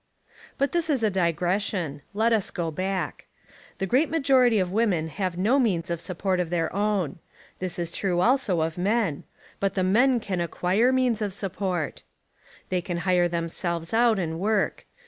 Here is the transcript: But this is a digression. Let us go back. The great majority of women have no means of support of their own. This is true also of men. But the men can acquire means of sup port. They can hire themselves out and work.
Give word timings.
But 0.57 0.71
this 0.71 0.89
is 0.89 1.03
a 1.03 1.11
digression. 1.11 2.01
Let 2.15 2.33
us 2.33 2.49
go 2.49 2.71
back. 2.71 3.27
The 3.77 3.85
great 3.85 4.09
majority 4.09 4.57
of 4.57 4.71
women 4.71 5.09
have 5.09 5.37
no 5.37 5.59
means 5.59 5.91
of 5.91 6.01
support 6.01 6.39
of 6.39 6.49
their 6.49 6.75
own. 6.75 7.19
This 7.59 7.77
is 7.77 7.91
true 7.91 8.19
also 8.19 8.61
of 8.61 8.79
men. 8.79 9.25
But 9.59 9.75
the 9.75 9.83
men 9.83 10.19
can 10.19 10.41
acquire 10.41 10.91
means 10.91 11.21
of 11.21 11.33
sup 11.33 11.57
port. 11.57 12.01
They 12.69 12.81
can 12.81 12.97
hire 13.05 13.27
themselves 13.27 13.93
out 13.93 14.17
and 14.17 14.39
work. 14.39 14.87